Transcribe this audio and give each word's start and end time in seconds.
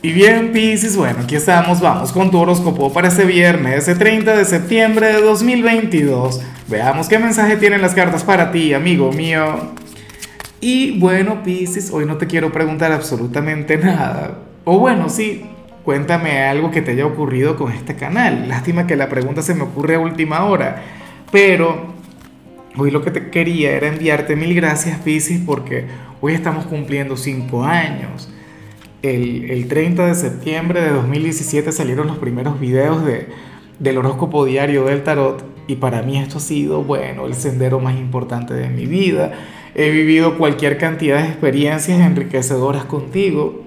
Y 0.00 0.12
bien, 0.12 0.52
Piscis, 0.52 0.96
bueno, 0.96 1.22
aquí 1.24 1.34
estamos, 1.34 1.80
vamos 1.80 2.12
con 2.12 2.30
tu 2.30 2.38
horóscopo 2.38 2.92
para 2.92 3.08
este 3.08 3.24
viernes, 3.24 3.88
ese 3.88 3.96
30 3.96 4.36
de 4.36 4.44
septiembre 4.44 5.08
de 5.08 5.20
2022. 5.20 6.40
Veamos 6.68 7.08
qué 7.08 7.18
mensaje 7.18 7.56
tienen 7.56 7.82
las 7.82 7.94
cartas 7.94 8.22
para 8.22 8.52
ti, 8.52 8.74
amigo 8.74 9.10
mío. 9.10 9.72
Y 10.60 11.00
bueno, 11.00 11.42
Piscis, 11.42 11.90
hoy 11.90 12.06
no 12.06 12.16
te 12.16 12.28
quiero 12.28 12.52
preguntar 12.52 12.92
absolutamente 12.92 13.76
nada. 13.76 14.38
O 14.62 14.78
bueno, 14.78 15.08
sí, 15.08 15.44
cuéntame 15.84 16.44
algo 16.44 16.70
que 16.70 16.80
te 16.80 16.92
haya 16.92 17.04
ocurrido 17.04 17.56
con 17.56 17.72
este 17.72 17.96
canal. 17.96 18.48
Lástima 18.48 18.86
que 18.86 18.94
la 18.94 19.08
pregunta 19.08 19.42
se 19.42 19.56
me 19.56 19.64
ocurre 19.64 19.96
a 19.96 19.98
última 19.98 20.44
hora. 20.44 20.80
Pero 21.32 21.92
hoy 22.76 22.92
lo 22.92 23.02
que 23.02 23.10
te 23.10 23.30
quería 23.30 23.72
era 23.72 23.88
enviarte 23.88 24.36
mil 24.36 24.54
gracias, 24.54 25.00
Piscis, 25.00 25.40
porque 25.44 25.86
hoy 26.20 26.34
estamos 26.34 26.66
cumpliendo 26.66 27.16
cinco 27.16 27.64
años 27.64 28.28
el, 29.02 29.50
el 29.50 29.68
30 29.68 30.06
de 30.06 30.14
septiembre 30.14 30.80
de 30.80 30.90
2017 30.90 31.72
salieron 31.72 32.06
los 32.06 32.18
primeros 32.18 32.58
videos 32.58 33.04
de, 33.04 33.28
del 33.78 33.98
horóscopo 33.98 34.44
diario 34.44 34.84
del 34.84 35.02
tarot 35.02 35.44
y 35.68 35.76
para 35.76 36.02
mí 36.02 36.18
esto 36.18 36.38
ha 36.38 36.40
sido, 36.40 36.82
bueno, 36.82 37.26
el 37.26 37.34
sendero 37.34 37.78
más 37.78 37.96
importante 37.96 38.54
de 38.54 38.68
mi 38.68 38.86
vida. 38.86 39.32
He 39.74 39.90
vivido 39.90 40.38
cualquier 40.38 40.78
cantidad 40.78 41.22
de 41.22 41.28
experiencias 41.28 42.00
enriquecedoras 42.00 42.84
contigo. 42.84 43.64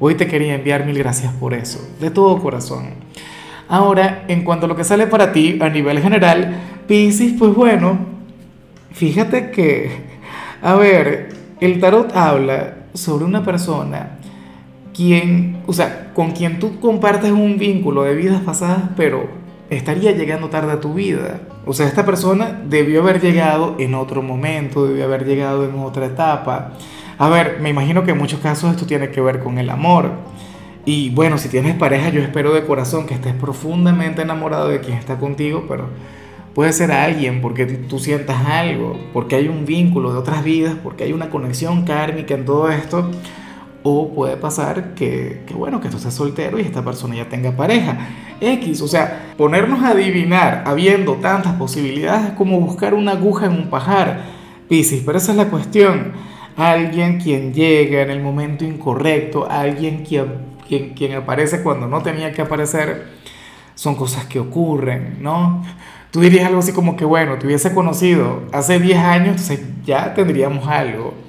Hoy 0.00 0.14
te 0.14 0.28
quería 0.28 0.54
enviar 0.54 0.86
mil 0.86 0.96
gracias 0.96 1.32
por 1.34 1.52
eso, 1.52 1.80
de 2.00 2.10
todo 2.10 2.40
corazón. 2.40 2.90
Ahora, 3.68 4.24
en 4.28 4.44
cuanto 4.44 4.66
a 4.66 4.68
lo 4.68 4.76
que 4.76 4.84
sale 4.84 5.06
para 5.06 5.32
ti 5.32 5.58
a 5.60 5.68
nivel 5.68 6.00
general, 6.00 6.54
Pisces, 6.86 7.34
pues 7.38 7.54
bueno, 7.54 7.98
fíjate 8.92 9.50
que, 9.50 9.90
a 10.62 10.74
ver, 10.74 11.30
el 11.60 11.80
tarot 11.80 12.14
habla 12.14 12.76
sobre 12.94 13.24
una 13.24 13.42
persona 13.42 14.18
quien, 14.94 15.62
o 15.66 15.72
sea, 15.72 16.12
con 16.14 16.30
quien 16.30 16.58
tú 16.58 16.80
compartes 16.80 17.32
un 17.32 17.58
vínculo 17.58 18.04
de 18.04 18.14
vidas 18.14 18.40
pasadas, 18.42 18.90
pero 18.96 19.28
estaría 19.68 20.12
llegando 20.12 20.48
tarde 20.48 20.72
a 20.72 20.80
tu 20.80 20.94
vida. 20.94 21.40
O 21.66 21.72
sea, 21.72 21.86
esta 21.86 22.06
persona 22.06 22.62
debió 22.66 23.02
haber 23.02 23.20
llegado 23.20 23.74
en 23.78 23.94
otro 23.94 24.22
momento, 24.22 24.86
debió 24.86 25.04
haber 25.04 25.26
llegado 25.26 25.64
en 25.64 25.78
otra 25.78 26.06
etapa. 26.06 26.72
A 27.18 27.28
ver, 27.28 27.58
me 27.60 27.70
imagino 27.70 28.04
que 28.04 28.12
en 28.12 28.18
muchos 28.18 28.40
casos 28.40 28.70
esto 28.70 28.86
tiene 28.86 29.10
que 29.10 29.20
ver 29.20 29.40
con 29.40 29.58
el 29.58 29.68
amor. 29.68 30.10
Y 30.84 31.10
bueno, 31.10 31.38
si 31.38 31.48
tienes 31.48 31.74
pareja, 31.74 32.10
yo 32.10 32.20
espero 32.20 32.52
de 32.52 32.64
corazón 32.64 33.06
que 33.06 33.14
estés 33.14 33.34
profundamente 33.34 34.22
enamorado 34.22 34.68
de 34.68 34.80
quien 34.80 34.96
está 34.98 35.18
contigo, 35.18 35.64
pero 35.68 35.88
puede 36.54 36.72
ser 36.72 36.92
alguien 36.92 37.40
porque 37.40 37.64
tú 37.66 37.98
sientas 37.98 38.46
algo, 38.46 38.96
porque 39.12 39.36
hay 39.36 39.48
un 39.48 39.64
vínculo 39.64 40.12
de 40.12 40.18
otras 40.18 40.44
vidas, 40.44 40.76
porque 40.82 41.04
hay 41.04 41.12
una 41.12 41.30
conexión 41.30 41.84
kármica 41.84 42.34
en 42.34 42.44
todo 42.44 42.70
esto 42.70 43.10
o 43.86 44.08
puede 44.08 44.38
pasar 44.38 44.94
que, 44.94 45.44
bueno, 45.54 45.78
que 45.78 45.90
tú 45.90 45.98
estés 45.98 46.14
soltero 46.14 46.58
y 46.58 46.62
esta 46.62 46.82
persona 46.82 47.16
ya 47.16 47.28
tenga 47.28 47.52
pareja. 47.52 47.98
X, 48.40 48.80
o 48.80 48.88
sea, 48.88 49.34
ponernos 49.36 49.84
a 49.84 49.90
adivinar 49.90 50.64
habiendo 50.66 51.16
tantas 51.16 51.52
posibilidades 51.52 52.28
es 52.28 52.32
como 52.32 52.58
buscar 52.60 52.94
una 52.94 53.12
aguja 53.12 53.44
en 53.44 53.52
un 53.52 53.68
pajar. 53.68 54.22
Piscis, 54.70 55.02
pero 55.04 55.18
esa 55.18 55.32
es 55.32 55.36
la 55.36 55.50
cuestión. 55.50 56.12
Alguien 56.56 57.20
quien 57.20 57.52
llega 57.52 58.00
en 58.00 58.10
el 58.10 58.22
momento 58.22 58.64
incorrecto, 58.64 59.46
alguien 59.50 60.02
quien, 60.02 60.32
quien, 60.66 60.94
quien 60.94 61.16
aparece 61.16 61.62
cuando 61.62 61.86
no 61.86 62.02
tenía 62.02 62.32
que 62.32 62.40
aparecer, 62.40 63.08
son 63.74 63.96
cosas 63.96 64.24
que 64.24 64.40
ocurren, 64.40 65.18
¿no? 65.20 65.62
Tú 66.10 66.20
dirías 66.20 66.46
algo 66.46 66.60
así 66.60 66.72
como 66.72 66.96
que, 66.96 67.04
bueno, 67.04 67.36
te 67.36 67.46
hubiese 67.46 67.74
conocido 67.74 68.44
hace 68.50 68.80
10 68.80 68.98
años, 68.98 69.28
entonces 69.32 69.60
ya 69.84 70.14
tendríamos 70.14 70.66
algo 70.68 71.23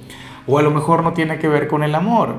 o 0.46 0.58
a 0.58 0.62
lo 0.62 0.70
mejor 0.70 1.02
no 1.02 1.12
tiene 1.12 1.38
que 1.38 1.48
ver 1.48 1.68
con 1.68 1.82
el 1.82 1.94
amor. 1.94 2.34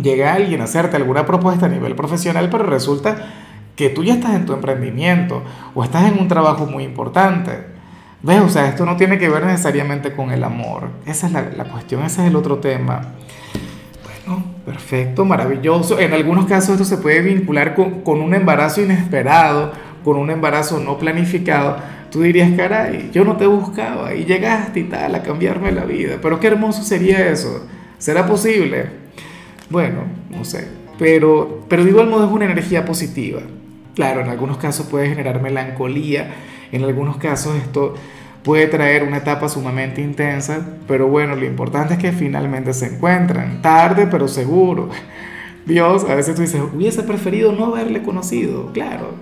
Llega 0.00 0.34
alguien 0.34 0.60
a 0.60 0.64
hacerte 0.64 0.96
alguna 0.96 1.26
propuesta 1.26 1.66
a 1.66 1.68
nivel 1.68 1.94
profesional, 1.94 2.48
pero 2.50 2.64
resulta 2.64 3.16
que 3.76 3.90
tú 3.90 4.04
ya 4.04 4.14
estás 4.14 4.34
en 4.34 4.46
tu 4.46 4.52
emprendimiento 4.52 5.42
o 5.74 5.84
estás 5.84 6.10
en 6.10 6.18
un 6.18 6.28
trabajo 6.28 6.66
muy 6.66 6.84
importante. 6.84 7.72
¿Ves? 8.22 8.40
O 8.40 8.48
sea, 8.48 8.68
esto 8.68 8.86
no 8.86 8.96
tiene 8.96 9.18
que 9.18 9.28
ver 9.28 9.44
necesariamente 9.44 10.12
con 10.12 10.30
el 10.30 10.44
amor. 10.44 10.90
Esa 11.06 11.26
es 11.26 11.32
la, 11.32 11.42
la 11.42 11.64
cuestión, 11.64 12.04
ese 12.04 12.22
es 12.22 12.28
el 12.28 12.36
otro 12.36 12.58
tema. 12.58 13.00
Bueno, 14.26 14.44
perfecto, 14.64 15.24
maravilloso. 15.24 15.98
En 15.98 16.12
algunos 16.12 16.46
casos 16.46 16.80
esto 16.80 16.84
se 16.84 16.98
puede 16.98 17.20
vincular 17.20 17.74
con, 17.74 18.02
con 18.02 18.20
un 18.20 18.34
embarazo 18.34 18.80
inesperado, 18.80 19.72
con 20.04 20.16
un 20.16 20.30
embarazo 20.30 20.78
no 20.78 20.98
planificado 20.98 21.76
tú 22.12 22.20
dirías, 22.20 22.50
caray, 22.56 23.10
yo 23.10 23.24
no 23.24 23.36
te 23.36 23.46
buscaba 23.46 24.14
y 24.14 24.24
llegaste 24.24 24.80
y 24.80 24.84
tal 24.84 25.14
a 25.14 25.22
cambiarme 25.22 25.72
la 25.72 25.84
vida. 25.84 26.18
Pero 26.20 26.38
qué 26.38 26.48
hermoso 26.48 26.82
sería 26.82 27.26
eso. 27.30 27.66
¿Será 27.98 28.26
posible? 28.26 28.86
Bueno, 29.70 30.02
no 30.30 30.44
sé. 30.44 30.68
Pero, 30.98 31.64
pero 31.68 31.84
de 31.84 31.90
igual 31.90 32.08
modo 32.08 32.26
es 32.26 32.30
una 32.30 32.44
energía 32.44 32.84
positiva. 32.84 33.40
Claro, 33.94 34.20
en 34.20 34.28
algunos 34.28 34.58
casos 34.58 34.86
puede 34.86 35.08
generar 35.08 35.40
melancolía, 35.40 36.34
en 36.70 36.84
algunos 36.84 37.16
casos 37.16 37.56
esto 37.56 37.94
puede 38.42 38.66
traer 38.66 39.04
una 39.04 39.18
etapa 39.18 39.48
sumamente 39.48 40.00
intensa, 40.00 40.66
pero 40.86 41.08
bueno, 41.08 41.36
lo 41.36 41.44
importante 41.44 41.94
es 41.94 42.00
que 42.00 42.12
finalmente 42.12 42.72
se 42.74 42.86
encuentran, 42.86 43.62
tarde 43.62 44.06
pero 44.10 44.28
seguro. 44.28 44.90
Dios, 45.64 46.04
a 46.08 46.14
veces 46.14 46.34
tú 46.34 46.42
dices, 46.42 46.60
hubiese 46.74 47.02
preferido 47.02 47.52
no 47.52 47.66
haberle 47.66 48.02
conocido, 48.02 48.72
claro 48.72 49.14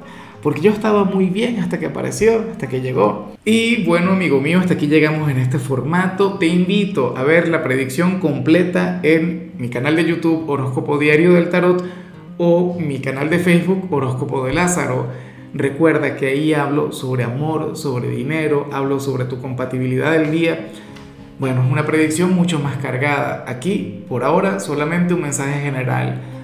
porque 0.42 0.60
yo 0.60 0.72
estaba 0.72 1.04
muy 1.04 1.26
bien 1.26 1.58
hasta 1.58 1.78
que 1.78 1.86
apareció, 1.86 2.44
hasta 2.52 2.68
que 2.68 2.80
llegó. 2.80 3.32
Y 3.44 3.84
bueno, 3.84 4.12
amigo 4.12 4.40
mío, 4.40 4.58
hasta 4.58 4.74
aquí 4.74 4.86
llegamos 4.86 5.30
en 5.30 5.38
este 5.38 5.58
formato. 5.58 6.34
Te 6.34 6.46
invito 6.46 7.14
a 7.16 7.24
ver 7.24 7.48
la 7.48 7.62
predicción 7.62 8.20
completa 8.20 9.00
en 9.02 9.52
mi 9.58 9.68
canal 9.68 9.96
de 9.96 10.04
YouTube 10.04 10.48
Horóscopo 10.48 10.98
Diario 10.98 11.34
del 11.34 11.50
Tarot 11.50 11.84
o 12.38 12.78
mi 12.80 13.00
canal 13.00 13.28
de 13.28 13.38
Facebook 13.38 13.92
Horóscopo 13.92 14.46
de 14.46 14.54
Lázaro. 14.54 15.06
Recuerda 15.52 16.16
que 16.16 16.28
ahí 16.28 16.54
hablo 16.54 16.92
sobre 16.92 17.24
amor, 17.24 17.76
sobre 17.76 18.08
dinero, 18.08 18.68
hablo 18.72 19.00
sobre 19.00 19.24
tu 19.24 19.40
compatibilidad 19.40 20.12
del 20.12 20.30
día. 20.30 20.68
Bueno, 21.38 21.62
es 21.64 21.72
una 21.72 21.86
predicción 21.86 22.32
mucho 22.32 22.60
más 22.60 22.76
cargada. 22.76 23.44
Aquí, 23.48 24.04
por 24.08 24.24
ahora, 24.24 24.60
solamente 24.60 25.12
un 25.12 25.22
mensaje 25.22 25.60
general 25.60 26.20